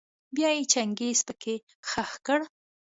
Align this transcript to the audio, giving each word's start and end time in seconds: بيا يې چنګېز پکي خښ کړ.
بيا 0.35 0.49
يې 0.57 0.63
چنګېز 0.71 1.19
پکي 1.27 1.55
خښ 1.89 2.11
کړ. 2.25 2.39